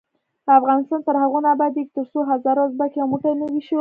[0.59, 3.69] افغانستان تر هغو نه ابادیږي، ترڅو هزاره او ازبک یو موټی نه وي شوي.